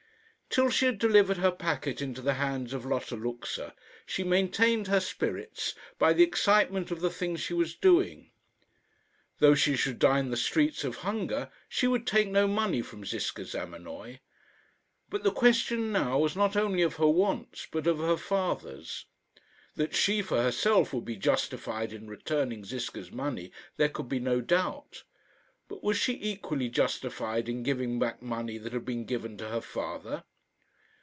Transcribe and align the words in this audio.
Till 0.53 0.69
she 0.69 0.85
had 0.85 0.99
delivered 0.99 1.37
her 1.37 1.49
packet 1.53 2.01
into 2.01 2.19
the 2.21 2.33
hands 2.33 2.73
of 2.73 2.85
Lotta 2.85 3.15
Luxa, 3.15 3.73
she 4.05 4.21
maintained 4.21 4.87
her 4.87 4.99
spirits 4.99 5.75
by 5.97 6.11
the 6.11 6.23
excitement 6.25 6.91
of 6.91 6.99
the 6.99 7.09
thing 7.09 7.37
she 7.37 7.53
was 7.53 7.73
doing. 7.73 8.31
Though 9.39 9.55
she 9.55 9.77
should 9.77 9.97
die 9.97 10.19
in 10.19 10.29
the 10.29 10.35
streets 10.35 10.83
of 10.83 10.97
hunger, 10.97 11.49
she 11.69 11.87
would 11.87 12.05
take 12.05 12.27
no 12.27 12.47
money 12.47 12.81
from 12.81 13.05
Ziska 13.05 13.45
Zamenoy. 13.45 14.19
But 15.09 15.23
the 15.23 15.31
question 15.31 15.93
now 15.93 16.19
was 16.19 16.35
not 16.35 16.57
only 16.57 16.81
of 16.81 16.97
her 16.97 17.07
wants, 17.07 17.65
but 17.71 17.87
of 17.87 17.99
her 17.99 18.17
father's. 18.17 19.05
That 19.77 19.95
she, 19.95 20.21
for 20.21 20.41
herself, 20.41 20.91
would 20.91 21.05
be 21.05 21.15
justified 21.15 21.93
in 21.93 22.09
returning 22.09 22.65
Ziska's 22.65 23.09
money 23.09 23.53
there 23.77 23.87
could 23.87 24.09
be 24.09 24.19
no 24.19 24.41
doubt; 24.41 25.03
but 25.69 25.81
was 25.81 25.95
she 25.95 26.19
equally 26.21 26.67
justified 26.67 27.47
in 27.47 27.63
giving 27.63 27.99
back 27.99 28.21
money 28.21 28.57
that 28.57 28.73
had 28.73 28.83
been 28.83 29.05
given 29.05 29.37
to 29.37 29.47
her 29.47 29.61
father? 29.61 30.25